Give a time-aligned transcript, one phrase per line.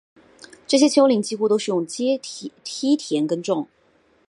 [0.65, 2.49] 这些丘陵几乎都是用梯
[2.97, 3.67] 田耕种